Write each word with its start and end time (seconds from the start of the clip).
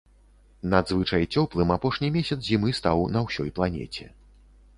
Надзвычай 0.71 1.23
цёплым 1.37 1.73
апошні 1.75 2.09
месяц 2.17 2.39
зімы 2.49 2.73
стаў 2.79 3.05
на 3.19 3.25
ўсёй 3.27 3.49
планеце. 3.61 4.11